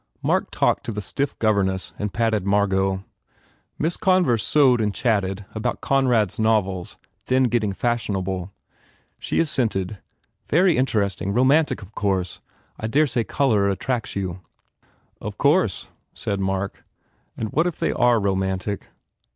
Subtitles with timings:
[0.23, 3.03] Mark talked to the stiff governess and patted Margot.
[3.77, 8.51] Miss Converse sewed and chatted about Conrad s novels, then getting fashionable.
[9.19, 9.99] She assented,
[10.49, 11.33] "Very interesting.
[11.33, 12.41] Romantic, of course.
[12.79, 14.41] I dare say the colour attracts you."
[15.21, 16.83] "Of course," said Mark,
[17.37, 18.87] "and what if they are romantic?"